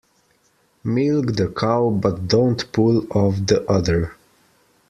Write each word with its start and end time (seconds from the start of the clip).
Milk 0.83 1.35
the 1.35 1.49
cow 1.55 1.91
but 1.91 2.27
don't 2.27 2.71
pull 2.71 3.05
off 3.11 3.35
the 3.45 3.63
udder. 3.69 4.17